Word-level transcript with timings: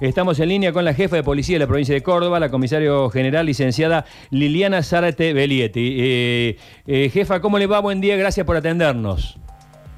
Estamos 0.00 0.38
en 0.40 0.50
línea 0.50 0.72
con 0.72 0.84
la 0.84 0.92
jefa 0.92 1.16
de 1.16 1.22
policía 1.22 1.54
de 1.54 1.60
la 1.60 1.66
provincia 1.66 1.94
de 1.94 2.02
Córdoba, 2.02 2.38
la 2.38 2.50
comisario 2.50 3.08
general 3.08 3.46
licenciada 3.46 4.04
Liliana 4.30 4.82
Zárate 4.82 5.32
Belietti. 5.32 5.96
Eh, 5.98 6.56
eh, 6.86 7.10
jefa, 7.10 7.40
¿cómo 7.40 7.58
le 7.58 7.66
va? 7.66 7.80
Buen 7.80 8.02
día, 8.02 8.16
gracias 8.16 8.44
por 8.44 8.56
atendernos. 8.56 9.38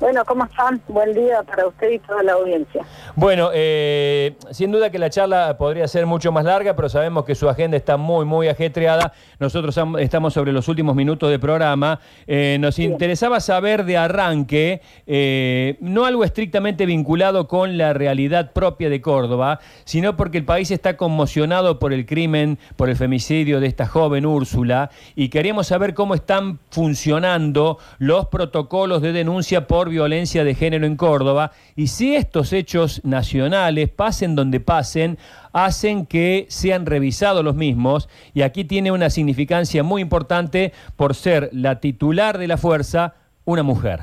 Bueno, 0.00 0.24
¿cómo 0.24 0.44
están? 0.44 0.80
Buen 0.86 1.12
día 1.12 1.42
para 1.42 1.66
usted 1.66 1.90
y 1.90 1.98
toda 1.98 2.22
la 2.22 2.34
audiencia. 2.34 2.84
Bueno, 3.16 3.50
eh, 3.52 4.36
sin 4.52 4.70
duda 4.70 4.90
que 4.90 4.98
la 4.98 5.10
charla 5.10 5.58
podría 5.58 5.88
ser 5.88 6.06
mucho 6.06 6.30
más 6.30 6.44
larga, 6.44 6.76
pero 6.76 6.88
sabemos 6.88 7.24
que 7.24 7.34
su 7.34 7.48
agenda 7.48 7.76
está 7.76 7.96
muy, 7.96 8.24
muy 8.24 8.46
ajetreada. 8.46 9.12
Nosotros 9.40 9.76
estamos 9.98 10.34
sobre 10.34 10.52
los 10.52 10.68
últimos 10.68 10.94
minutos 10.94 11.30
del 11.30 11.40
programa. 11.40 11.98
Eh, 12.28 12.58
nos 12.60 12.78
interesaba 12.78 13.40
saber 13.40 13.84
de 13.84 13.96
arranque, 13.96 14.82
eh, 15.08 15.76
no 15.80 16.04
algo 16.04 16.22
estrictamente 16.22 16.86
vinculado 16.86 17.48
con 17.48 17.76
la 17.76 17.92
realidad 17.92 18.52
propia 18.52 18.90
de 18.90 19.00
Córdoba, 19.00 19.58
sino 19.84 20.16
porque 20.16 20.38
el 20.38 20.44
país 20.44 20.70
está 20.70 20.96
conmocionado 20.96 21.80
por 21.80 21.92
el 21.92 22.06
crimen, 22.06 22.60
por 22.76 22.88
el 22.88 22.94
femicidio 22.94 23.58
de 23.58 23.66
esta 23.66 23.88
joven 23.88 24.26
Úrsula, 24.26 24.90
y 25.16 25.28
queríamos 25.28 25.66
saber 25.66 25.94
cómo 25.94 26.14
están 26.14 26.60
funcionando 26.70 27.78
los 27.98 28.28
protocolos 28.28 29.02
de 29.02 29.12
denuncia 29.12 29.66
por 29.66 29.87
violencia 29.88 30.44
de 30.44 30.54
género 30.54 30.86
en 30.86 30.96
Córdoba 30.96 31.52
y 31.76 31.88
si 31.88 32.14
estos 32.14 32.52
hechos 32.52 33.04
nacionales, 33.04 33.88
pasen 33.90 34.34
donde 34.34 34.60
pasen, 34.60 35.18
hacen 35.52 36.06
que 36.06 36.46
sean 36.48 36.86
revisados 36.86 37.44
los 37.44 37.54
mismos 37.54 38.08
y 38.34 38.42
aquí 38.42 38.64
tiene 38.64 38.92
una 38.92 39.10
significancia 39.10 39.82
muy 39.82 40.02
importante 40.02 40.72
por 40.96 41.14
ser 41.14 41.50
la 41.52 41.80
titular 41.80 42.38
de 42.38 42.48
la 42.48 42.56
fuerza 42.56 43.14
una 43.44 43.62
mujer. 43.62 44.00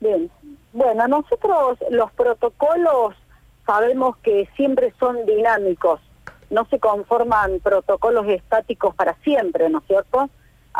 Bien, 0.00 0.30
bueno, 0.72 1.06
nosotros 1.06 1.78
los 1.90 2.10
protocolos 2.12 3.14
sabemos 3.66 4.16
que 4.18 4.48
siempre 4.56 4.92
son 4.98 5.24
dinámicos, 5.26 6.00
no 6.50 6.64
se 6.66 6.78
conforman 6.78 7.60
protocolos 7.60 8.26
estáticos 8.28 8.94
para 8.94 9.14
siempre, 9.22 9.68
¿no 9.68 9.78
es 9.78 9.84
cierto? 9.86 10.30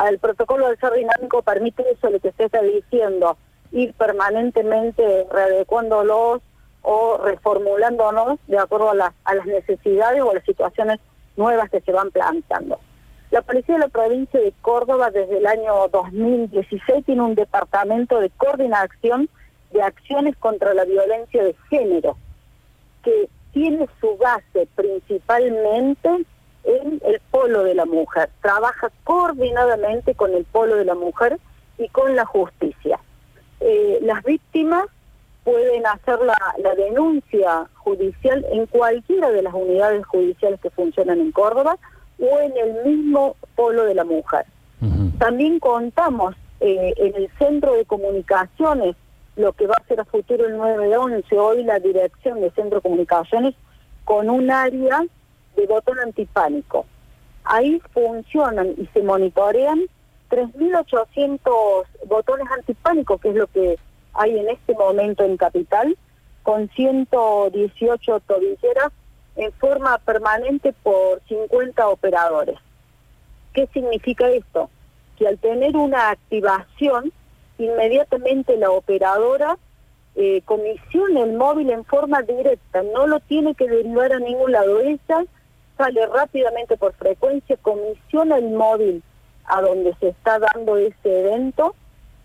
El 0.08 0.18
protocolo 0.18 0.68
de 0.68 0.76
ser 0.76 0.92
dinámico 0.94 1.42
permite 1.42 1.84
eso, 1.90 2.10
lo 2.10 2.18
que 2.20 2.28
usted 2.28 2.46
está 2.46 2.62
diciendo, 2.62 3.36
ir 3.72 3.94
permanentemente 3.94 5.26
readecuándolos 5.30 6.40
o 6.82 7.18
reformulándonos 7.18 8.38
de 8.46 8.58
acuerdo 8.58 8.90
a, 8.90 8.94
las 8.94 9.46
necesidades 9.46 10.22
o 10.22 10.30
a 10.30 10.34
las 10.34 10.44
situaciones 10.44 11.00
nuevas 11.36 11.70
que 11.70 11.80
se 11.80 11.92
van 11.92 12.10
planteando. 12.10 12.78
La 13.30 13.40
Policía 13.40 13.76
de 13.76 13.80
la 13.80 13.88
Provincia 13.88 14.38
de 14.38 14.52
Córdoba 14.60 15.10
desde 15.10 15.38
el 15.38 15.46
año 15.46 15.88
2016 15.88 17.06
tiene 17.06 17.22
un 17.22 17.34
departamento 17.34 18.20
de 18.20 18.28
coordinación 18.30 19.30
de 19.72 19.82
acciones 19.82 20.36
contra 20.36 20.74
la 20.74 20.84
violencia 20.84 21.42
de 21.42 21.56
género, 21.70 22.18
que 23.02 23.30
tiene 23.52 23.88
su 24.00 24.16
base 24.18 24.68
principalmente 24.74 26.08
en 26.64 27.00
el 27.04 27.20
polo 27.30 27.64
de 27.64 27.74
la 27.74 27.86
mujer. 27.86 28.28
Trabaja 28.42 28.90
coordinadamente 29.04 30.14
con 30.14 30.34
el 30.34 30.44
polo 30.44 30.76
de 30.76 30.84
la 30.84 30.94
mujer 30.94 31.38
y 31.78 31.88
con 31.88 32.14
la 32.14 32.26
justicia. 32.26 33.00
Eh, 33.64 34.00
las 34.02 34.24
víctimas 34.24 34.86
pueden 35.44 35.86
hacer 35.86 36.18
la, 36.20 36.74
denuncia 36.74 37.68
judicial 37.76 38.44
en 38.50 38.66
cualquiera 38.66 39.30
de 39.30 39.42
las 39.42 39.54
unidades 39.54 40.04
judiciales 40.06 40.60
que 40.60 40.70
funcionan 40.70 41.20
en 41.20 41.32
Córdoba 41.32 41.76
o 42.18 42.40
en 42.40 42.56
el 42.56 42.84
mismo 42.84 43.36
polo 43.54 43.84
de 43.84 43.94
la 43.94 44.04
mujer. 44.04 44.46
También 45.18 45.60
contamos 45.60 46.34
eh, 46.58 46.92
en 46.96 47.14
el 47.14 47.30
centro 47.38 47.74
de 47.74 47.84
comunicaciones, 47.84 48.96
lo 49.36 49.52
que 49.52 49.68
va 49.68 49.76
a 49.78 49.86
ser 49.86 50.00
a 50.00 50.04
futuro 50.04 50.46
el 50.46 50.56
911, 50.56 51.38
hoy 51.38 51.62
la 51.62 51.78
dirección 51.78 52.40
de 52.40 52.50
centro 52.50 52.78
de 52.78 52.82
comunicaciones, 52.82 53.54
con 54.04 54.28
un 54.28 54.50
área 54.50 55.04
de 55.56 55.66
botón 55.66 56.00
antipánico. 56.00 56.86
Ahí 57.44 57.80
funcionan 57.92 58.74
y 58.76 58.86
se 58.92 59.02
monitorean 59.02 59.82
3.800 60.32 61.84
botones 62.06 62.46
antipánicos, 62.50 63.20
que 63.20 63.28
es 63.28 63.34
lo 63.34 63.46
que 63.48 63.78
hay 64.14 64.38
en 64.38 64.48
este 64.48 64.72
momento 64.72 65.24
en 65.24 65.36
Capital, 65.36 65.96
con 66.42 66.70
118 66.70 68.20
tobilleras 68.20 68.92
en 69.36 69.52
forma 69.52 69.98
permanente 69.98 70.72
por 70.82 71.20
50 71.28 71.86
operadores. 71.86 72.58
¿Qué 73.52 73.68
significa 73.74 74.30
esto? 74.30 74.70
Que 75.18 75.28
al 75.28 75.38
tener 75.38 75.76
una 75.76 76.10
activación, 76.10 77.12
inmediatamente 77.58 78.56
la 78.56 78.70
operadora 78.70 79.58
eh, 80.14 80.40
comisiona 80.46 81.24
el 81.24 81.34
móvil 81.34 81.70
en 81.70 81.84
forma 81.84 82.22
directa, 82.22 82.82
no 82.82 83.06
lo 83.06 83.20
tiene 83.20 83.54
que 83.54 83.68
derivar 83.68 84.14
a 84.14 84.18
ningún 84.18 84.52
lado. 84.52 84.80
Ella 84.80 85.24
sale 85.76 86.06
rápidamente 86.06 86.78
por 86.78 86.94
frecuencia, 86.94 87.58
comisiona 87.58 88.38
el 88.38 88.50
móvil 88.50 89.02
a 89.52 89.60
donde 89.60 89.94
se 90.00 90.08
está 90.08 90.38
dando 90.38 90.78
ese 90.78 91.20
evento, 91.20 91.74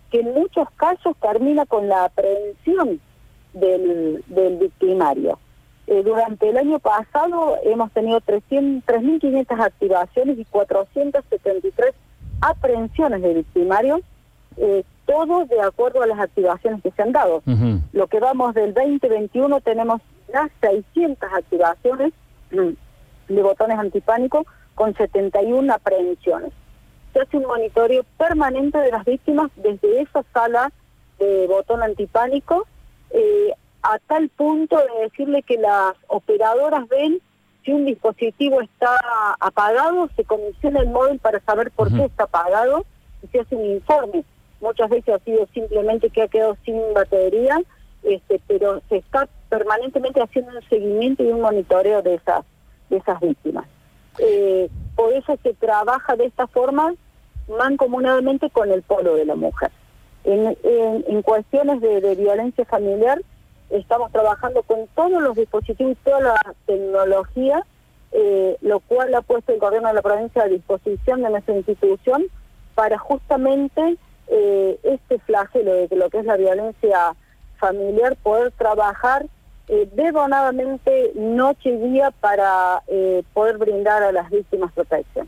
que 0.10 0.22
en 0.22 0.34
muchos 0.34 0.70
casos 0.78 1.14
termina 1.22 1.66
con 1.66 1.90
la 1.90 2.06
aprehensión 2.06 3.02
del, 3.52 4.24
del 4.28 4.58
victimario. 4.58 5.38
Eh, 5.88 6.04
durante 6.04 6.50
el 6.50 6.58
año 6.58 6.80
pasado 6.80 7.58
hemos 7.64 7.92
tenido 7.92 8.22
3.500 8.22 9.60
activaciones 9.60 10.40
y 10.40 10.46
473 10.46 11.94
aprehensiones 12.40 13.22
de 13.22 13.34
victimarios, 13.34 14.00
eh, 14.56 14.86
todo 15.06 15.46
de 15.46 15.60
acuerdo 15.62 16.02
a 16.02 16.08
las 16.08 16.20
activaciones 16.20 16.82
que 16.82 16.92
se 16.92 17.02
han 17.02 17.12
dado. 17.12 17.42
Lo 17.92 18.08
que 18.08 18.22
vamos 18.22 18.54
del 18.54 18.74
2021 18.74 19.60
tenemos 19.62 20.02
ya 20.32 20.50
600 20.62 21.30
activaciones 21.34 22.14
de 22.52 23.42
botones 23.42 23.78
antipánicos 23.78 24.46
con 24.76 24.94
71 24.96 25.74
aprehensiones 25.74 26.54
se 27.18 27.24
hace 27.24 27.38
un 27.38 27.46
monitoreo 27.46 28.04
permanente 28.18 28.78
de 28.78 28.92
las 28.92 29.04
víctimas 29.04 29.50
desde 29.56 30.02
esa 30.02 30.24
sala 30.34 30.72
de 31.18 31.48
botón 31.48 31.82
antipánico, 31.82 32.68
eh, 33.10 33.54
a 33.82 33.98
tal 34.00 34.30
punto 34.30 34.78
de 34.78 35.04
decirle 35.06 35.42
que 35.42 35.58
las 35.58 35.96
operadoras 36.08 36.88
ven 36.88 37.20
si 37.66 37.72
un 37.72 37.86
dispositivo 37.86 38.62
está 38.62 38.96
apagado, 39.40 40.10
se 40.16 40.26
comisiona 40.26 40.82
el 40.82 40.90
móvil 40.90 41.18
para 41.18 41.40
saber 41.40 41.72
por 41.72 41.92
qué 41.92 42.06
está 42.06 42.26
apagado 42.26 42.86
y 43.24 43.28
se 43.28 43.40
hace 43.40 43.56
un 43.56 43.66
informe. 43.66 44.24
Muchas 44.62 44.90
veces 44.90 45.16
ha 45.16 45.20
sido 45.20 45.48
simplemente 45.54 46.12
que 46.12 46.22
ha 46.22 46.28
quedado 46.28 46.56
sin 46.64 46.80
batería, 46.94 47.60
este, 48.04 48.40
pero 48.48 48.82
se 48.90 48.98
está 48.98 49.28
permanentemente 49.50 50.22
haciendo 50.22 50.52
un 50.52 50.70
seguimiento 50.70 51.24
y 51.24 51.32
un 51.32 51.42
monitoreo 51.42 52.04
de 52.04 52.16
esas, 52.16 52.46
de 52.90 52.98
esas 52.98 53.20
víctimas. 53.20 53.66
Eh, 54.20 54.70
por 54.96 55.14
eso 55.14 55.38
se 55.42 55.54
trabaja 55.56 56.16
de 56.16 56.26
esta 56.26 56.48
forma 56.48 56.94
mancomunadamente 57.48 58.50
con 58.50 58.72
el 58.72 58.82
polo 58.82 59.16
de 59.16 59.26
la 59.26 59.36
mujer. 59.36 59.72
En, 60.24 60.58
en, 60.64 61.22
cuestiones 61.22 61.80
de, 61.80 62.16
violencia 62.16 62.66
familiar 62.66 63.22
estamos 63.70 64.12
trabajando 64.12 64.62
con 64.64 64.88
todos 64.96 65.22
los 65.22 65.36
dispositivos 65.36 65.94
y 65.94 65.96
toda 66.04 66.20
la 66.20 66.56
tecnología, 66.66 67.66
eh, 68.12 68.58
lo 68.62 68.80
cual 68.82 69.14
ha 69.16 69.22
puesto 69.22 69.54
el 69.54 69.60
gobierno 69.60 69.88
de 69.88 69.94
la 69.94 70.02
provincia 70.02 70.44
a 70.44 70.48
disposición 70.48 71.22
de 71.22 71.30
nuestra 71.30 71.56
institución 71.56 72.26
para 72.76 72.98
justamente 72.98 73.98
eh, 74.28 74.80
este 74.84 75.20
flagelo 75.20 75.88
de 75.88 75.96
lo 75.96 76.10
que 76.10 76.20
es 76.20 76.26
la 76.26 76.36
violencia 76.36 77.16
familiar, 77.58 78.16
poder 78.18 78.52
trabajar 78.52 79.26
eh, 79.70 79.90
debonadamente 79.94 81.12
noche 81.16 81.70
y 81.70 81.78
día 81.78 82.12
para 82.12 82.84
eh, 82.88 83.24
poder 83.34 83.58
brindar 83.58 84.02
a 84.02 84.14
las 84.14 84.30
víctimas 84.30 84.72
protección. 84.72 85.28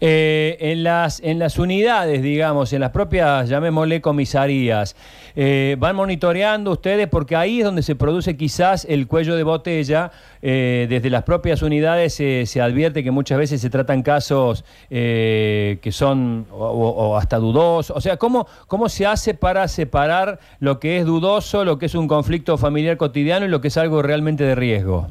Eh, 0.00 0.56
en, 0.60 0.82
las, 0.82 1.20
en 1.20 1.38
las 1.38 1.58
unidades, 1.58 2.22
digamos, 2.22 2.72
en 2.72 2.80
las 2.80 2.90
propias, 2.90 3.48
llamémosle 3.48 4.00
comisarías, 4.00 4.96
eh, 5.34 5.76
van 5.78 5.96
monitoreando 5.96 6.72
ustedes 6.72 7.08
porque 7.08 7.36
ahí 7.36 7.60
es 7.60 7.64
donde 7.64 7.82
se 7.82 7.94
produce 7.94 8.36
quizás 8.36 8.84
el 8.88 9.06
cuello 9.06 9.36
de 9.36 9.42
botella. 9.42 10.10
Eh, 10.44 10.86
desde 10.90 11.08
las 11.08 11.22
propias 11.22 11.62
unidades 11.62 12.14
se 12.14 12.60
advierte 12.60 13.04
que 13.04 13.12
muchas 13.12 13.38
veces 13.38 13.60
se 13.60 13.70
tratan 13.70 14.02
casos 14.02 14.64
que 14.90 15.90
son 15.92 16.46
o, 16.50 17.16
hasta 17.16 17.38
dudosos. 17.38 17.96
O 17.96 18.00
sea, 18.00 18.16
¿cómo, 18.16 18.46
¿cómo 18.66 18.88
se 18.88 19.06
hace 19.06 19.34
para 19.34 19.68
separar 19.68 20.40
lo 20.58 20.80
que 20.80 20.98
es 20.98 21.06
dudoso, 21.06 21.64
lo 21.64 21.78
que 21.78 21.86
es 21.86 21.94
un 21.94 22.08
conflicto 22.08 22.58
familiar 22.58 22.96
cotidiano 22.96 23.46
y 23.46 23.48
lo 23.48 23.60
que 23.60 23.68
es 23.68 23.76
algo 23.76 24.02
realmente 24.02 24.44
de 24.44 24.54
riesgo? 24.54 25.08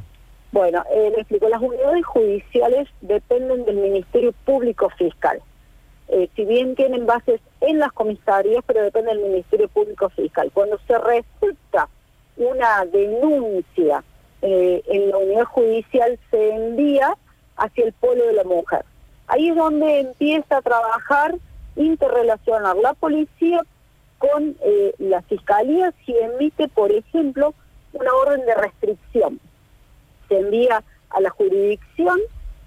Bueno, 0.52 0.84
eh, 0.90 1.10
le 1.14 1.22
explico, 1.22 1.48
las 1.48 1.62
unidades 1.62 2.04
judiciales 2.04 2.86
dependen 3.00 3.64
del 3.64 3.76
Ministerio 3.76 4.32
Público 4.44 4.90
Fiscal. 4.90 5.40
Eh, 6.08 6.28
si 6.36 6.44
bien 6.44 6.74
tienen 6.74 7.06
bases 7.06 7.40
en 7.62 7.78
las 7.78 7.90
comisarías, 7.92 8.62
pero 8.66 8.82
depende 8.82 9.14
del 9.14 9.22
Ministerio 9.22 9.66
Público 9.68 10.10
Fiscal. 10.10 10.50
Cuando 10.52 10.78
se 10.86 10.98
recepta 10.98 11.88
una 12.36 12.84
denuncia 12.84 14.04
eh, 14.42 14.82
en 14.88 15.08
la 15.08 15.16
unidad 15.16 15.44
judicial, 15.44 16.18
se 16.30 16.50
envía 16.50 17.16
hacia 17.56 17.86
el 17.86 17.94
polo 17.94 18.26
de 18.26 18.34
la 18.34 18.44
mujer. 18.44 18.84
Ahí 19.28 19.48
es 19.48 19.56
donde 19.56 20.00
empieza 20.00 20.58
a 20.58 20.62
trabajar, 20.62 21.34
interrelacionar 21.76 22.76
la 22.76 22.92
policía 22.92 23.62
con 24.18 24.54
eh, 24.60 24.92
la 24.98 25.22
fiscalía 25.22 25.94
si 26.04 26.14
emite, 26.14 26.68
por 26.68 26.92
ejemplo, 26.92 27.54
una 27.94 28.12
orden 28.12 28.44
de 28.44 28.54
restricción 28.54 29.40
se 30.32 30.38
envía 30.38 30.82
a 31.10 31.20
la 31.20 31.28
jurisdicción 31.28 32.18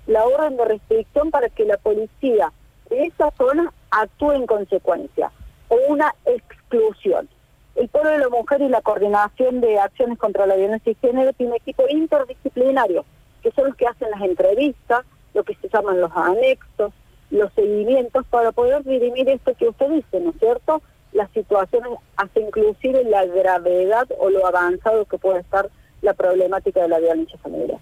la 0.06 0.24
orden 0.24 0.56
de 0.56 0.66
restricción 0.66 1.32
para 1.32 1.50
que 1.50 1.66
la 1.66 1.78
policía 1.78 2.54
de 2.92 3.06
esa 3.06 3.32
zona 3.32 3.74
actúe 3.90 4.34
en 4.34 4.46
consecuencia 4.46 5.32
o 5.70 5.78
una 5.88 6.14
exclusión. 6.26 7.28
El 7.74 7.90
Pueblo 7.90 8.12
de 8.12 8.20
la 8.20 8.30
Mujer 8.30 8.62
y 8.62 8.70
la 8.70 8.82
Coordinación 8.82 9.62
de 9.62 9.80
Acciones 9.80 10.20
contra 10.20 10.46
la 10.46 10.56
Violencia 10.56 10.92
y 10.92 10.96
Género 10.96 11.34
tiene 11.34 11.56
equipo 11.56 11.86
interdisciplinario, 11.90 13.04
que 13.42 13.52
son 13.52 13.66
los 13.66 13.76
que 13.76 13.88
hacen 13.88 14.12
las 14.12 14.22
entrevistas, 14.22 15.04
lo 15.34 15.44
que 15.44 15.56
se 15.56 15.68
llaman 15.68 16.00
los 16.00 16.12
anexos, 16.16 16.94
los 17.32 17.52
seguimientos, 17.54 18.26
para 18.28 18.52
poder 18.52 18.84
dirimir 18.84 19.28
esto 19.28 19.56
que 19.56 19.70
usted 19.70 19.90
dice, 19.90 20.20
¿no 20.20 20.30
es 20.30 20.38
cierto? 20.38 20.84
Las 21.14 21.32
situaciones, 21.32 21.90
hasta 22.16 22.40
inclusive 22.40 23.04
la 23.06 23.26
gravedad 23.26 24.08
o 24.20 24.30
lo 24.30 24.46
avanzado 24.46 25.06
que 25.06 25.18
puede 25.18 25.40
estar 25.40 25.70
la 26.06 26.13
problemática 26.13 26.81
de 26.81 26.88
la 26.88 27.00
violencia 27.00 27.38
familiar. 27.40 27.80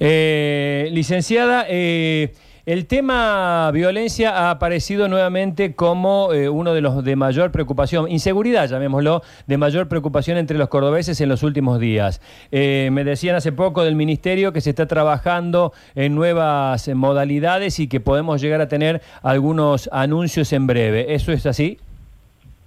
Eh, 0.00 0.88
licenciada, 0.92 1.66
eh, 1.68 2.32
el 2.68 2.86
tema 2.86 3.70
violencia 3.72 4.30
ha 4.30 4.50
aparecido 4.50 5.08
nuevamente 5.08 5.74
como 5.74 6.34
eh, 6.34 6.50
uno 6.50 6.74
de 6.74 6.82
los 6.82 7.02
de 7.02 7.16
mayor 7.16 7.50
preocupación, 7.50 8.10
inseguridad, 8.10 8.68
llamémoslo, 8.68 9.22
de 9.46 9.56
mayor 9.56 9.88
preocupación 9.88 10.36
entre 10.36 10.58
los 10.58 10.68
cordobeses 10.68 11.18
en 11.22 11.30
los 11.30 11.42
últimos 11.42 11.80
días. 11.80 12.20
Eh, 12.52 12.90
me 12.92 13.04
decían 13.04 13.36
hace 13.36 13.52
poco 13.52 13.84
del 13.84 13.96
Ministerio 13.96 14.52
que 14.52 14.60
se 14.60 14.68
está 14.68 14.84
trabajando 14.84 15.72
en 15.94 16.14
nuevas 16.14 16.88
modalidades 16.88 17.80
y 17.80 17.88
que 17.88 18.00
podemos 18.00 18.42
llegar 18.42 18.60
a 18.60 18.68
tener 18.68 19.00
algunos 19.22 19.88
anuncios 19.90 20.52
en 20.52 20.66
breve. 20.66 21.14
¿Eso 21.14 21.32
es 21.32 21.46
así? 21.46 21.78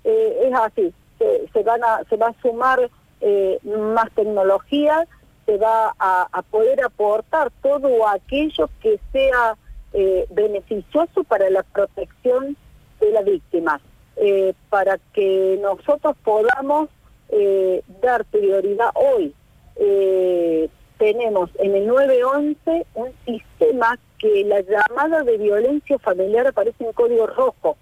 Eh, 0.04 0.48
es 0.48 0.54
así. 0.56 0.92
Se, 1.54 1.62
van 1.62 1.84
a, 1.84 2.02
se 2.10 2.18
va 2.18 2.30
a 2.30 2.42
sumar 2.42 2.90
más 3.64 4.12
tecnología, 4.16 5.08
se 5.46 5.58
va 5.58 5.94
a 6.00 6.42
poder 6.50 6.84
aportar 6.84 7.52
todo 7.62 8.08
aquello 8.08 8.70
que 8.82 9.00
sea 9.12 9.58
eh, 9.94 10.26
beneficioso 10.30 11.26
para 11.26 11.50
la 11.50 11.64
protección 11.64 12.56
de 13.02 13.12
la 13.12 13.24
víctima, 13.24 13.82
eh, 14.16 14.54
para 14.70 14.98
que 15.12 15.60
nosotros 15.62 16.16
podamos 16.24 16.88
eh, 17.28 17.84
dar 18.02 18.24
prioridad 18.26 18.92
hoy. 18.96 19.34
tenemos 20.98 21.50
en 21.60 21.76
el 21.76 21.88
911 21.88 22.86
un 22.94 23.12
sistema 23.26 24.00
que 24.18 24.46
la 24.46 24.62
llamada 24.62 25.24
de 25.24 25.38
violencia 25.38 26.00
familiar 26.00 26.48
aparece 26.48 26.86
en 26.86 26.94
código 26.94 27.28
rojo. 27.28 27.76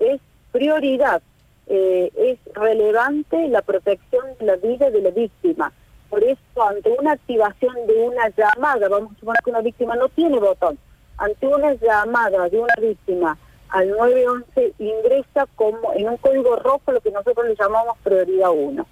Es 0.00 0.20
prioridad, 0.50 1.22
es 1.66 2.38
relevante 2.54 3.48
la 3.48 3.62
protección 3.62 4.24
de 4.38 4.46
la 4.46 4.56
vida 4.56 4.90
de 4.90 5.00
la 5.00 5.10
víctima. 5.10 5.72
Por 6.10 6.22
eso, 6.22 6.62
ante 6.62 6.90
una 6.98 7.12
activación 7.12 7.74
de 7.86 7.94
una 7.94 8.28
llamada, 8.30 8.88
vamos 8.88 9.12
a 9.12 9.20
suponer 9.20 9.40
que 9.42 9.50
una 9.50 9.62
víctima 9.62 9.96
no 9.96 10.08
tiene 10.10 10.38
botón, 10.38 10.78
ante 11.16 11.46
una 11.46 11.72
llamada 11.74 12.48
de 12.48 12.58
una 12.58 12.74
víctima 12.80 13.38
al 13.72 13.88
911 13.88 14.74
ingresa 14.78 15.46
como 15.56 15.94
en 15.94 16.08
un 16.08 16.16
código 16.18 16.56
rojo 16.56 16.92
lo 16.92 17.00
que 17.00 17.10
nosotros 17.10 17.46
le 17.46 17.56
llamamos 17.56 17.96
prioridad 18.04 18.50
1. 18.50 18.86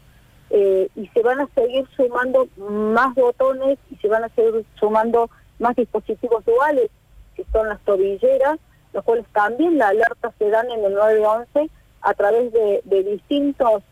Eh, 0.53 0.89
y 0.97 1.07
se 1.09 1.23
van 1.23 1.41
a 1.41 1.49
seguir 1.55 1.87
sumando 1.97 2.49
más 2.57 3.15
botones 3.15 3.79
y 3.91 3.97
se 3.97 4.09
van 4.09 4.25
a 4.25 4.29
seguir 4.31 4.65
sumando 4.79 5.31
más 5.59 5.77
dispositivos 5.77 6.45
duales, 6.47 6.91
que 7.37 7.45
son 7.53 7.69
las 7.69 7.79
tobilleras, 7.81 8.59
los 8.95 9.05
cuales 9.05 9.27
también 9.33 9.79
la 9.79 9.89
alerta 9.89 10.33
se 10.39 10.49
dan 10.49 10.69
en 10.71 10.83
el 10.83 10.95
911 10.95 11.71
a 12.02 12.14
través 12.14 12.52
de, 12.52 12.82
distintos 13.05 13.82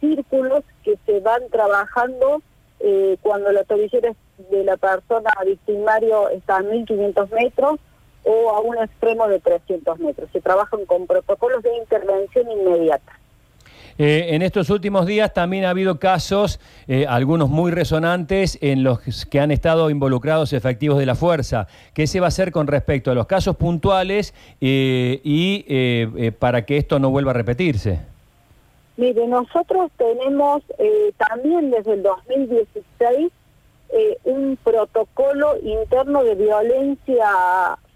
círculos 0.00 0.62
que 0.84 0.98
se 1.06 1.20
van 1.20 1.48
trabajando 1.50 2.42
eh, 2.80 3.16
cuando 3.22 3.50
la 3.52 3.64
tobillera 3.64 4.12
de 4.50 4.64
la 4.64 4.76
persona 4.76 5.30
victimario 5.44 6.28
está 6.30 6.58
a 6.58 6.62
1.500 6.62 7.30
metros 7.30 7.80
o 8.24 8.50
a 8.50 8.60
un 8.60 8.76
extremo 8.78 9.28
de 9.28 9.40
300 9.40 9.98
metros. 10.00 10.28
Se 10.32 10.40
trabajan 10.40 10.84
con 10.84 11.06
protocolos 11.06 11.62
de 11.62 11.76
intervención 11.76 12.50
inmediata. 12.50 13.18
Eh, 13.98 14.34
en 14.34 14.42
estos 14.42 14.70
últimos 14.70 15.06
días 15.06 15.32
también 15.32 15.64
ha 15.64 15.70
habido 15.70 15.98
casos, 15.98 16.60
eh, 16.88 17.06
algunos 17.08 17.48
muy 17.48 17.70
resonantes, 17.70 18.58
en 18.60 18.82
los 18.82 19.26
que 19.26 19.40
han 19.40 19.50
estado 19.50 19.90
involucrados 19.90 20.52
efectivos 20.52 20.98
de 20.98 21.06
la 21.06 21.14
fuerza. 21.14 21.66
¿Qué 21.94 22.06
se 22.06 22.20
va 22.20 22.26
a 22.26 22.28
hacer 22.28 22.52
con 22.52 22.66
respecto 22.66 23.10
a 23.10 23.14
los 23.14 23.26
casos 23.26 23.56
puntuales 23.56 24.34
y 24.60 25.64
para 26.38 26.64
que 26.64 26.76
esto 26.76 26.98
no 26.98 27.10
vuelva 27.10 27.30
a 27.30 27.34
repetirse? 27.34 28.00
Mire, 28.96 29.26
nosotros 29.26 29.90
tenemos 29.98 30.62
eh, 30.78 31.12
también 31.18 31.70
desde 31.70 31.94
el 31.94 32.02
2016 32.02 33.30
eh, 33.90 34.18
un 34.24 34.58
protocolo 34.64 35.56
interno 35.62 36.24
de 36.24 36.34
violencia 36.34 37.28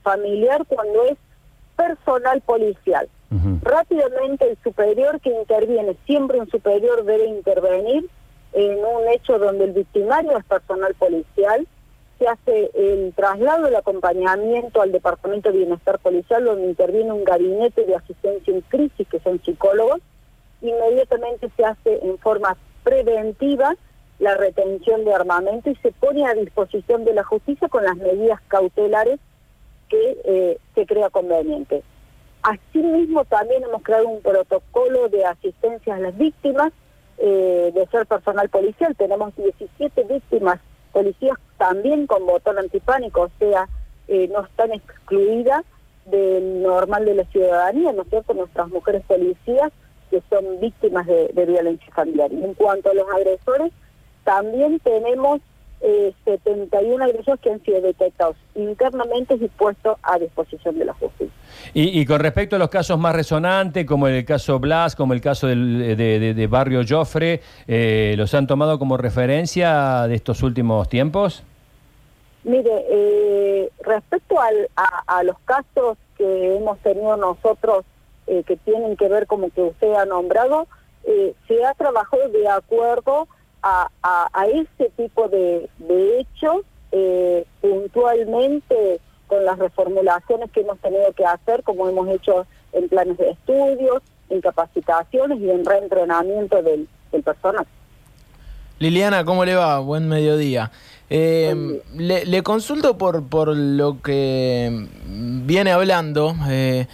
familiar 0.03 0.65
cuando 0.69 1.05
es 1.07 1.17
personal 1.75 2.43
policial. 2.43 3.09
Rápidamente 3.63 4.51
el 4.51 4.59
superior 4.63 5.21
que 5.21 5.31
interviene, 5.31 5.97
siempre 6.05 6.41
un 6.41 6.51
superior 6.51 7.05
debe 7.05 7.27
intervenir 7.27 8.09
en 8.53 8.79
un 8.85 9.09
hecho 9.09 9.39
donde 9.39 9.65
el 9.67 9.73
victimario 9.73 10.37
es 10.37 10.45
personal 10.45 10.95
policial, 10.95 11.67
se 12.19 12.27
hace 12.27 12.71
el 12.75 13.15
traslado, 13.15 13.69
el 13.69 13.77
acompañamiento 13.77 14.83
al 14.83 14.93
Departamento 14.93 15.51
de 15.51 15.59
Bienestar 15.59 16.01
Policial, 16.01 16.45
donde 16.45 16.67
interviene 16.67 17.13
un 17.13 17.25
gabinete 17.25 17.87
de 17.87 17.95
asistencia 17.95 18.53
en 18.53 18.63
crisis, 18.63 19.07
que 19.09 19.21
son 19.21 19.41
psicólogos, 19.43 20.01
inmediatamente 20.61 21.51
se 21.57 21.65
hace 21.65 22.01
en 22.03 22.19
forma 22.19 22.57
preventiva 22.83 23.77
la 24.19 24.37
retención 24.37 25.05
de 25.05 25.15
armamento 25.15 25.71
y 25.71 25.77
se 25.77 25.93
pone 25.93 26.27
a 26.27 26.35
disposición 26.35 27.05
de 27.05 27.15
la 27.15 27.25
justicia 27.25 27.69
con 27.69 27.85
las 27.85 27.97
medidas 27.97 28.41
cautelares 28.49 29.19
que 29.89 30.21
eh, 30.25 30.59
se 30.75 30.85
crea 30.85 31.09
conveniente. 31.11 31.83
Asimismo, 32.43 33.25
también 33.27 33.65
hemos 33.65 33.83
creado 33.83 34.09
un 34.09 34.23
protocolo 34.23 35.09
de 35.09 35.25
asistencia 35.25 35.95
a 35.95 35.99
las 35.99 36.17
víctimas 36.17 36.73
eh, 37.19 37.71
de 37.75 37.87
ser 37.89 38.07
personal 38.07 38.49
policial. 38.49 38.97
Tenemos 38.97 39.37
17 39.37 40.05
víctimas 40.05 40.59
policías 40.93 41.37
también 41.59 42.07
con 42.07 42.27
botón 42.27 42.59
antipánico, 42.59 43.23
o 43.23 43.31
sea, 43.39 43.69
eh, 44.09 44.29
no 44.33 44.45
están 44.45 44.73
excluidas 44.73 45.65
del 46.07 46.63
normal 46.63 47.05
de 47.05 47.15
la 47.15 47.25
ciudadanía, 47.27 47.93
¿no 47.93 48.03
es 48.03 48.09
cierto? 48.09 48.35
Nuestras 48.35 48.69
mujeres 48.69 49.03
policías 49.07 49.71
que 50.11 50.23
son 50.29 50.59
víctimas 50.61 51.07
de, 51.07 51.47
violencia 51.47 51.93
familiar. 51.95 52.33
En 52.33 52.55
cuanto 52.55 52.91
a 52.91 52.95
los 52.95 53.07
agresores, 53.15 53.73
también 54.25 54.81
tenemos 54.81 55.41
71 56.25 57.05
eh, 57.05 57.09
agresores 57.09 57.41
que 57.41 57.51
han 57.51 57.63
sido 57.63 57.81
detectados 57.81 58.37
internamente 58.55 59.35
y 59.35 59.49
puestos 59.49 59.97
a 60.03 60.19
disposición 60.19 60.79
de 60.79 60.85
la 60.85 60.93
justicia. 60.95 61.33
Y, 61.73 62.05
con 62.05 62.21
respecto 62.21 62.57
a 62.57 62.59
los 62.59 62.69
casos 62.69 62.99
más 62.99 63.15
resonantes, 63.15 63.87
como 63.87 64.07
el 64.07 64.25
caso 64.25 64.59
Blas, 64.59 64.95
como 64.95 65.15
el 65.15 65.21
caso 65.21 65.47
de, 65.47 66.47
Barrio 66.51 66.83
Joffre, 66.89 67.41
eh, 67.67 68.15
¿los 68.17 68.35
han 68.35 68.47
tomado 68.47 68.79
como 68.79 68.97
referencia 68.97 70.07
de 70.07 70.15
estos 70.15 70.43
últimos 70.43 70.89
tiempos? 70.89 71.43
Mire, 72.45 72.87
eh, 72.89 73.71
respecto 73.83 74.37
a 74.39 75.23
los 75.23 75.39
casos 75.45 75.99
que 76.17 76.57
hemos 76.57 76.79
tenido 76.81 77.17
nosotros 77.17 77.85
eh, 78.27 78.45
que 78.45 78.57
tienen 78.57 78.97
que 78.97 79.09
ver 79.09 79.27
como 79.27 79.51
que 79.51 79.61
usted 79.61 79.93
ha 79.95 80.05
nombrado, 80.05 80.69
eh, 81.05 81.35
se 81.49 81.65
ha 81.65 81.75
trabajado 81.75 82.29
de 82.29 82.47
acuerdo 82.47 83.27
a, 83.63 83.89
a, 84.03 84.47
ese 84.47 84.91
tipo 84.97 85.29
de, 85.29 85.69
de 85.79 86.21
hechos 86.21 86.63
eh, 86.93 87.45
puntualmente 87.61 89.01
con 89.27 89.45
las 89.45 89.59
reformulaciones 89.59 90.51
que 90.51 90.61
hemos 90.61 90.79
tenido 90.79 91.13
que 91.13 91.25
hacer, 91.25 91.63
como 91.63 91.89
hemos 91.89 92.09
hecho 92.09 92.47
en 92.73 92.89
planes 92.89 93.17
de 93.19 93.31
estudios, 93.31 94.03
en 94.29 94.41
capacitaciones 94.41 95.41
y 95.41 95.51
en 95.51 95.65
reentrenamiento 95.65 96.63
del, 96.63 96.89
del 97.13 97.23
personal. 97.23 97.67
Liliana, 98.79 99.25
¿cómo 99.25 99.45
le 99.45 99.55
va? 99.55 99.79
Buen 99.79 100.09
mediodía. 100.09 100.71
le, 101.11 102.25
le, 102.25 102.43
consulto 102.43 102.97
por, 102.97 103.29
por 103.29 103.55
lo 103.55 104.01
que 104.01 104.89
viene 105.07 105.71
hablando. 105.71 106.35
Eh, 106.49 106.87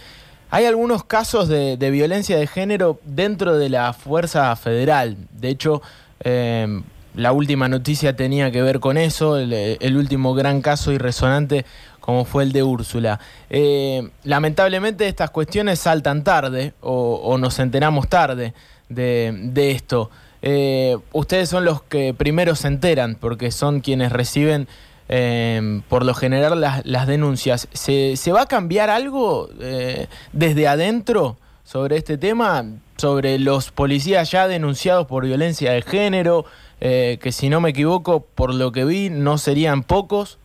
hay 0.49 0.65
algunos 0.65 1.03
casos 1.03 1.49
de, 1.49 1.75
violencia 1.91 2.37
de 2.37 2.47
género 2.47 2.99
dentro 3.03 3.57
de 3.57 3.69
la 3.69 3.93
Fuerza 3.93 4.55
Federal. 4.55 5.17
De 5.31 5.49
hecho, 5.49 5.81
em, 6.19 6.83
la 7.15 7.31
última 7.31 7.67
noticia 7.67 8.15
tenía 8.15 8.51
que 8.51 8.61
ver 8.61 8.79
con 8.79 8.97
eso, 8.97 9.37
el, 9.37 9.97
último 9.97 10.33
gran 10.33 10.61
caso 10.61 10.91
y 10.91 10.97
resonante 10.97 11.65
como 11.99 12.23
fue 12.25 12.43
el 12.43 12.53
de 12.53 12.63
Úrsula. 12.63 13.19
Em, 13.49 14.11
lamentablemente 14.23 15.07
estas 15.07 15.31
cuestiones 15.31 15.79
saltan 15.79 16.23
tarde 16.23 16.73
o, 16.81 17.37
nos 17.37 17.59
enteramos 17.59 18.07
tarde 18.07 18.53
de, 18.87 19.71
esto. 19.71 20.09
Eh, 20.41 20.95
ustedes 21.11 21.49
son 21.49 21.65
los 21.65 21.81
que 21.81 22.13
primero 22.13 22.55
se 22.55 22.67
enteran 22.67 23.15
porque 23.15 23.51
son 23.51 23.81
quienes 23.81 24.11
reciben 24.11 24.67
eh, 25.09 25.81
por 25.87 26.05
lo 26.05 26.13
general 26.13 26.61
las, 26.83 27.07
denuncias. 27.07 27.67
¿Se, 27.73 28.31
va 28.31 28.41
a 28.41 28.45
cambiar 28.45 28.89
algo 28.89 29.49
eh, 29.59 30.07
desde 30.33 30.67
adentro 30.67 31.37
sobre 31.67 31.97
este 31.97 32.17
tema? 32.17 32.63
Sobre 32.95 33.37
los 33.39 33.71
policías 33.71 34.31
ya 34.31 34.47
denunciados 34.47 35.05
por 35.05 35.25
violencia 35.25 35.73
de 35.73 35.81
género, 35.81 36.45
eh, 36.79 37.19
que 37.21 37.33
si 37.33 37.49
no 37.49 37.59
me 37.59 37.71
equivoco, 37.71 38.21
por 38.21 38.53
lo 38.53 38.71
que 38.71 38.85
vi, 38.85 39.09
no 39.09 39.37
serían 39.37 39.83
pocos. 39.83 40.39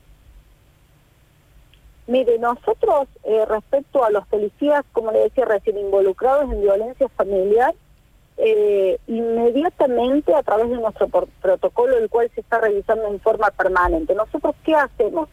Mire, 2.09 2.41
nosotros 2.41 3.07
eh, 3.23 3.45
respecto 3.49 4.05
a 4.05 4.11
los 4.11 4.27
policías, 4.27 4.85
como 4.93 5.13
le 5.13 5.21
decía 5.21 5.45
recién, 5.45 5.79
involucrados 5.79 6.53
en 6.53 6.61
violencia 6.61 7.09
familiar, 7.11 7.73
eh, 8.39 8.99
inmediatamente 9.07 10.35
a 10.35 10.43
través 10.43 10.71
de 10.71 10.77
nuestro 10.77 11.07
protocolo, 11.41 11.99
el 11.99 12.11
cual 12.11 12.33
se 12.35 12.41
está 12.41 12.61
revisando 12.61 13.07
en 13.07 13.21
forma 13.21 13.49
permanente. 13.53 14.13
Nosotros, 14.17 14.57
¿qué 14.65 14.75
hacemos? 14.75 15.29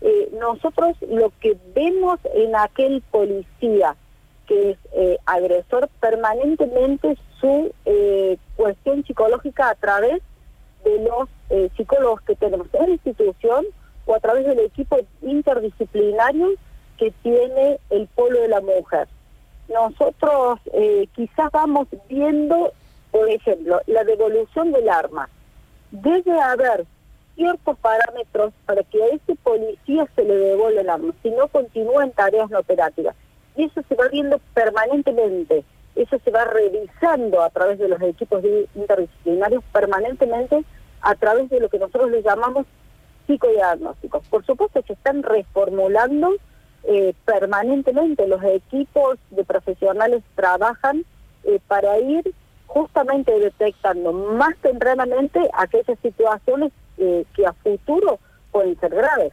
Eh, 0.00 0.28
nosotros 0.40 0.96
lo 1.08 1.32
que 1.38 1.56
vemos 1.72 2.18
en 2.34 2.56
aquel 2.56 3.00
policía 3.12 3.94
que 4.50 4.70
es 4.72 4.78
eh, 4.92 5.16
agresor 5.24 5.88
permanentemente 6.00 7.16
su 7.40 7.72
cuestión 8.56 9.02
psicológica 9.04 9.70
a 9.70 9.74
través 9.76 10.20
de 10.84 10.98
los 11.04 11.28
psicólogos 11.76 12.20
que 12.22 12.36
tenemos 12.36 12.66
en 12.74 12.82
la 12.82 12.90
institución 12.90 13.64
o 14.04 14.14
a 14.14 14.20
través 14.20 14.44
del 14.44 14.58
equipo 14.58 14.98
interdisciplinario 15.22 16.48
que 16.98 17.12
tiene 17.22 17.78
el 17.88 18.08
polo 18.08 18.42
de 18.42 18.48
la 18.48 18.60
mujer 18.60 19.08
nosotros 19.70 20.58
eh, 20.72 21.06
quizás 21.14 21.50
vamos 21.52 21.88
viendo, 22.08 22.72
por 23.10 23.28
ejemplo, 23.28 23.80
la 23.86 24.04
devolución 24.04 24.72
del 24.72 24.88
arma. 24.88 25.28
Debe 25.90 26.38
haber 26.40 26.86
ciertos 27.36 27.78
parámetros 27.78 28.52
para 28.66 28.82
que 28.82 29.02
a 29.02 29.06
ese 29.08 29.34
policía 29.36 30.06
se 30.14 30.24
le 30.24 30.36
devuelva 30.36 30.80
el 30.80 30.90
arma, 30.90 31.14
si 31.22 31.30
no 31.30 31.48
continúa 31.48 32.04
en 32.04 32.12
tareas 32.12 32.50
no 32.50 32.58
operativas. 32.58 33.14
Y 33.56 33.64
eso 33.64 33.82
se 33.88 33.94
va 33.94 34.08
viendo 34.08 34.40
permanentemente, 34.54 35.64
eso 35.96 36.18
se 36.24 36.30
va 36.30 36.44
revisando 36.44 37.42
a 37.42 37.50
través 37.50 37.78
de 37.78 37.88
los 37.88 38.00
equipos 38.02 38.42
interdisciplinarios 38.74 39.64
permanentemente 39.72 40.64
a 41.02 41.14
través 41.14 41.48
de 41.50 41.60
lo 41.60 41.68
que 41.68 41.78
nosotros 41.78 42.10
le 42.10 42.22
llamamos 42.22 42.66
psicodiagnósticos. 43.26 44.26
Por 44.28 44.44
supuesto 44.44 44.82
que 44.82 44.92
están 44.92 45.22
reformulando 45.22 46.34
eh, 46.84 47.14
permanentemente 47.24 48.26
los 48.26 48.42
equipos 48.42 49.18
de 49.30 49.44
profesionales 49.44 50.22
trabajan 50.34 51.04
eh, 51.44 51.60
para 51.68 51.98
ir 51.98 52.34
justamente 52.66 53.38
detectando 53.38 54.12
más 54.12 54.56
tempranamente 54.62 55.40
aquellas 55.52 55.98
situaciones 56.00 56.72
eh, 56.98 57.24
que 57.34 57.46
a 57.46 57.52
futuro 57.52 58.18
pueden 58.52 58.78
ser 58.80 58.94
graves. 58.94 59.32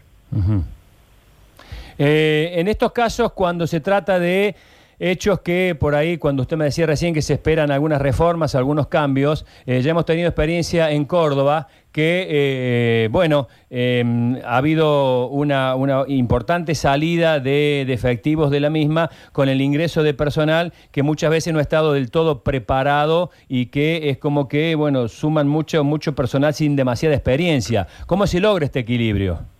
En 1.97 2.67
estos 2.67 2.91
casos, 2.91 3.31
cuando 3.33 3.67
se 3.67 3.79
trata 3.79 4.19
de 4.19 4.55
hechos 4.99 5.41
que 5.41 5.75
por 5.79 5.95
ahí, 5.95 6.17
cuando 6.17 6.41
usted 6.41 6.57
me 6.57 6.65
decía 6.65 6.85
recién 6.85 7.13
que 7.13 7.21
se 7.21 7.33
esperan 7.33 7.71
algunas 7.71 8.01
reformas, 8.01 8.55
algunos 8.55 8.87
cambios, 8.87 9.45
eh, 9.65 9.81
ya 9.81 9.91
hemos 9.91 10.05
tenido 10.05 10.27
experiencia 10.27 10.91
en 10.91 11.05
Córdoba 11.05 11.67
que, 11.91 12.27
eh, 12.29 13.09
bueno, 13.11 13.47
em, 13.69 14.37
ha 14.43 14.57
habido 14.57 15.27
una, 15.29 15.75
importante 16.07 16.75
salida 16.75 17.39
de, 17.39 17.81
efectivos 17.81 18.51
de 18.51 18.59
la 18.59 18.69
misma 18.69 19.09
con 19.31 19.49
el 19.49 19.61
ingreso 19.61 20.03
de 20.03 20.13
personal 20.13 20.73
que 20.91 21.03
muchas 21.03 21.31
veces 21.31 21.53
no 21.53 21.59
ha 21.59 21.63
estado 21.63 21.93
del 21.93 22.11
todo 22.11 22.43
preparado 22.43 23.31
y 23.47 23.67
que 23.67 24.09
es 24.09 24.17
como 24.17 24.47
que, 24.47 24.75
bueno, 24.75 25.07
suman 25.07 25.47
mucho, 25.47 25.83
mucho 25.83 26.13
personal 26.13 26.53
sin 26.53 26.75
demasiada 26.75 27.15
experiencia. 27.15 27.87
¿Cómo 28.05 28.27
se 28.27 28.39
logra 28.39 28.65
este 28.65 28.79
equilibrio? 28.79 29.56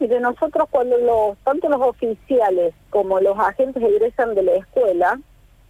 Y 0.00 0.06
de 0.06 0.18
nosotros 0.18 0.66
cuando 0.70 0.96
los, 0.96 1.36
tanto 1.44 1.68
los 1.68 1.80
oficiales 1.82 2.74
como 2.88 3.20
los 3.20 3.38
agentes 3.38 3.82
egresan 3.82 4.34
de 4.34 4.42
la 4.42 4.52
escuela, 4.52 5.20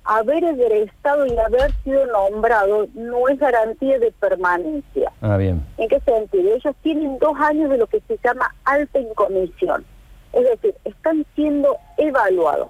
haber 0.05 0.45
egresado 0.45 1.27
y 1.27 1.37
haber 1.37 1.73
sido 1.83 2.07
nombrado 2.07 2.87
no 2.95 3.29
es 3.29 3.41
garantía 3.41 3.99
de 3.99 4.13
permanencia. 4.13 5.13
Ah, 5.21 5.37
bien. 5.37 5.67
¿En 5.79 5.89
qué 5.89 5.99
sentido? 6.01 6.55
Ellos 6.55 6.77
tienen 6.83 7.19
dos 7.19 7.37
años 7.41 7.71
de 7.71 7.79
lo 7.79 7.89
que 7.89 8.01
se 8.07 8.19
llama 8.23 8.55
alta 8.65 9.01
incomisión. 9.01 9.85
Es 10.33 10.45
decir, 10.45 10.77
están 10.85 11.27
siendo 11.35 11.77
evaluados. 11.97 12.69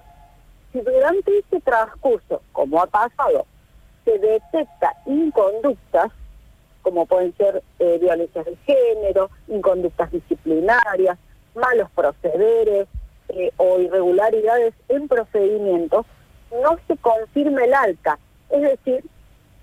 Si 0.73 0.81
durante 0.81 1.39
ese 1.41 1.61
transcurso, 1.61 2.41
como 2.53 2.81
ha 2.83 2.87
pasado, 2.87 3.45
se 4.07 4.19
detecta 4.19 4.95
inconductas, 5.05 6.11
como 6.81 7.05
pueden 7.05 7.37
ser 7.37 7.63
eh, 7.81 7.99
violencias 8.01 8.47
de 8.47 8.57
género, 8.65 9.29
inconductas 9.47 10.11
disciplinarias, 10.11 11.19
malos 11.55 11.91
procederes 11.95 12.89
eh, 13.29 13.53
o 13.57 13.79
irregularidades 13.79 14.75
en 14.89 15.09
procedimientos, 15.09 16.07
no 16.51 16.77
se 16.87 16.97
confirma 16.97 17.65
el 17.65 17.75
alta, 17.75 18.19
es 18.51 18.63
decir, 18.63 19.05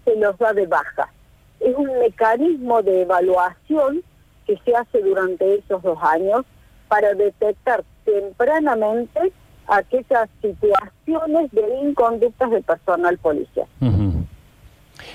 se 0.06 0.16
los 0.16 0.38
da 0.38 0.54
de 0.54 0.68
baja. 0.68 1.12
Es 1.60 1.76
un 1.76 2.00
mecanismo 2.00 2.82
de 2.82 3.02
evaluación 3.02 4.04
que 4.46 4.58
se 4.64 4.76
hace 4.76 5.02
durante 5.02 5.56
esos 5.56 5.82
dos 5.82 5.98
años 6.02 6.46
para 6.88 7.14
detectar 7.14 7.84
tempranamente 8.06 9.34
aquellas 9.68 10.30
situaciones 10.42 11.52
de 11.52 11.80
inconductas 11.84 12.52
del 12.52 12.64
personal 12.64 13.18
policial. 13.18 13.68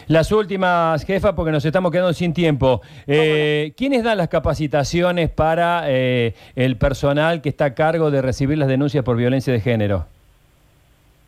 Las 0.08 0.32
últimas, 0.32 1.04
jefa, 1.04 1.34
porque 1.34 1.52
nos 1.52 1.64
estamos 1.64 1.90
quedando 1.90 2.12
sin 2.12 2.32
tiempo. 2.32 2.82
Eh, 3.06 3.72
¿Quiénes 3.76 4.04
dan 4.04 4.18
las 4.18 4.28
capacitaciones 4.28 5.30
para 5.30 5.84
eh, 5.86 6.34
el 6.54 6.76
personal 6.76 7.40
que 7.42 7.48
está 7.48 7.66
a 7.66 7.74
cargo 7.74 8.10
de 8.10 8.22
recibir 8.22 8.58
las 8.58 8.68
denuncias 8.68 9.04
por 9.04 9.16
violencia 9.16 9.52
de 9.52 9.60
género? 9.60 10.06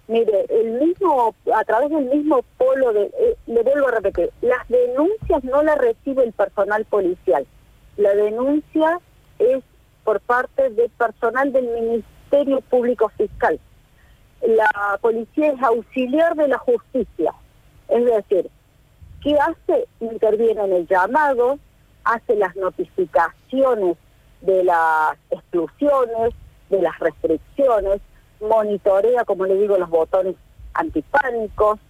Mire, 0.06 0.44
el 0.50 0.73
mismo, 0.73 1.35
a 1.54 1.64
través 1.64 1.90
del 1.90 2.04
mismo 2.04 2.44
polo 2.59 2.92
de, 2.92 3.04
eh, 3.04 3.37
le 3.47 3.62
vuelvo 3.62 3.88
a 3.88 3.92
repetir, 3.92 4.30
las 4.42 4.68
denuncias 4.68 5.42
no 5.44 5.62
las 5.62 5.78
recibe 5.78 6.25
el 6.25 6.33
personal 6.33 6.85
policial. 6.85 7.47
La 7.97 8.14
denuncia 8.14 9.00
es 9.38 9.62
por 10.04 10.21
parte 10.21 10.68
del 10.71 10.90
personal 10.90 11.52
del 11.52 11.68
Ministerio 11.68 12.61
Público 12.61 13.11
Fiscal. 13.16 13.59
La 14.42 14.99
policía 15.00 15.52
es 15.52 15.62
auxiliar 15.62 16.35
de 16.35 16.49
la 16.49 16.59
justicia. 16.59 17.33
Es 17.88 18.04
decir, 18.04 18.50
¿Qué 19.24 19.34
hace? 19.38 19.88
Interviene 20.00 20.62
en 20.62 20.72
el 20.74 20.86
llamado, 20.86 21.58
hace 22.04 22.36
las 22.36 22.54
notificaciones 22.56 23.96
de 24.42 24.64
las 24.64 25.16
exclusiones, 25.30 26.34
de 26.68 26.82
las 26.82 26.98
restricciones, 26.98 28.02
monitorea, 28.42 29.24
como 29.24 29.46
le 29.46 29.54
digo, 29.56 29.78
los 29.78 29.88
botones 29.88 30.36
antipánicos. 30.74 31.80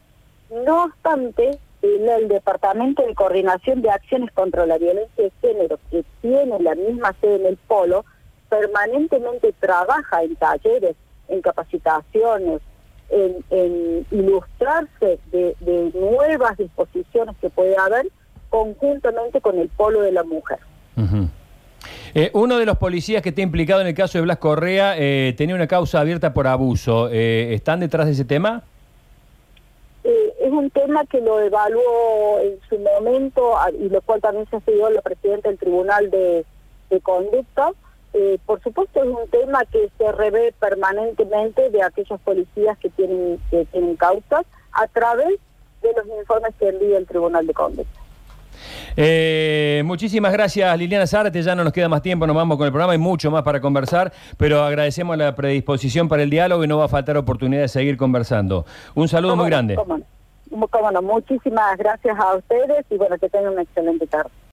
No 0.65 0.85
obstante, 0.85 1.59
el, 1.83 2.29
Departamento 2.29 3.05
de 3.05 3.17
Coordinación 3.17 3.83
de 3.83 3.91
Acciones 3.91 4.31
contra 4.33 4.65
la 4.65 4.79
Violencia 4.79 5.25
de 5.25 5.33
Género, 5.41 5.81
que 5.91 6.05
tiene 6.23 6.61
la 6.61 6.77
misma 6.77 7.17
sede 7.21 7.35
en 7.35 7.47
el 7.47 7.57
Polo, 7.57 8.05
permanentemente 8.49 9.53
trabaja 9.59 10.23
en 10.23 10.37
talleres, 10.37 10.95
en 11.27 11.43
capacitaciones, 11.43 12.61
en, 13.11 14.07
ilustrarse 14.11 15.19
de, 15.31 15.55
nuevas 15.95 16.57
disposiciones 16.57 17.37
que 17.41 17.51
puede 17.51 17.77
haber 17.77 18.09
conjuntamente 18.51 19.41
con 19.41 19.59
el 19.59 19.69
polo 19.69 20.03
de 20.03 20.13
la 20.13 20.25
mujer. 20.25 20.59
Eh, 22.15 22.31
uno 22.33 22.59
de 22.59 22.67
los 22.67 22.79
policías 22.79 23.23
que 23.23 23.31
está 23.31 23.43
implicado 23.43 23.81
en 23.81 23.89
el 23.89 23.95
caso 23.95 24.19
de 24.19 24.23
Blas 24.23 24.39
Correa 24.39 24.95
eh, 24.97 25.35
tenía 25.37 25.55
una 25.55 25.67
causa 25.67 26.01
abierta 26.01 26.33
por 26.33 26.47
abuso. 26.47 27.09
Eh, 27.11 27.55
¿Están 27.55 27.81
detrás 27.81 28.07
de 28.07 28.13
ese 28.13 28.25
tema? 28.25 28.63
es 30.05 30.53
un 30.53 30.69
tema 30.69 31.07
que 31.07 31.23
lo 31.23 31.41
evaluó 31.41 32.39
en 32.43 32.59
su 32.69 32.79
momento 32.79 33.55
y 33.81 33.89
lo 33.89 34.03
cual 34.03 34.21
también 34.21 34.47
se 34.51 34.57
ha 34.57 34.61
sido 34.61 34.91
la 34.91 35.01
presidenta 35.01 35.49
del 35.49 35.59
Tribunal 35.59 36.11
de, 36.11 36.45
de 36.91 37.01
Conducta. 37.01 37.71
Eh, 38.15 38.39
por 38.47 38.63
supuesto 38.63 39.03
es 39.03 39.09
un 39.09 39.29
tema 39.29 39.65
que 39.65 39.91
se 39.99 40.13
revé 40.13 40.55
permanentemente 40.61 41.69
de 41.71 41.83
aquellos 41.83 42.21
policías 42.21 42.79
que 42.79 42.89
tienen, 42.91 43.41
que 43.51 43.65
tienen 43.67 43.97
causas 43.97 44.47
a 44.73 44.87
través 44.87 45.41
de 45.83 45.89
los 45.97 46.07
informes 46.21 46.55
que 46.59 46.69
envía 46.69 46.97
el 46.97 47.07
Tribunal 47.07 47.45
de 47.45 47.53
Conducta. 47.53 48.01
Eh, 48.97 49.83
muchísimas 49.85 50.33
gracias 50.33 50.79
Liliana 50.79 51.09
Zárate, 51.09 51.43
ya 51.43 51.57
no 51.57 51.65
nos 51.65 51.73
queda 51.73 51.89
más 51.89 52.03
tiempo, 52.03 52.25
nos 52.25 52.37
vamos 52.37 52.57
con 52.57 52.67
el 52.67 52.73
programa, 52.73 52.93
hay 52.93 52.99
mucho 52.99 53.33
más 53.33 53.43
para 53.43 53.61
conversar, 53.61 54.13
pero 54.37 54.63
agradecemos 54.63 55.19
la 55.19 55.35
predisposición 55.35 56.09
para 56.09 56.23
el 56.23 56.31
diálogo 56.31 56.63
y 56.63 56.69
no 56.69 56.79
va 56.79 56.85
a 56.85 56.89
faltar 56.89 57.17
oportunidad 57.17 57.63
de 57.63 57.69
seguir 57.69 57.97
conversando. 57.97 58.65
Un 58.95 59.09
saludo 59.09 59.35
muy 59.35 59.47
grande. 59.47 59.77
Muchísimas 61.03 61.77
gracias 61.77 62.17
a 62.17 62.37
ustedes 62.37 62.87
y 62.91 62.97
bueno, 62.97 63.19
que 63.19 63.29
tengan 63.29 63.55
una 63.55 63.63
excelente 63.63 64.07
tarde. 64.07 64.31